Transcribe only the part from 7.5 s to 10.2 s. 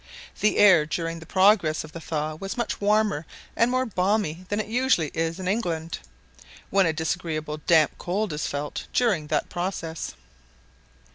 damp cold is felt during that process.